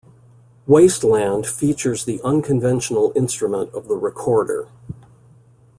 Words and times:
"Wasteland" 0.65 1.45
features 1.45 2.05
the 2.05 2.19
unconventional 2.23 3.13
instrument 3.15 3.71
of 3.75 3.87
the 3.87 3.93
recorder. 3.93 4.67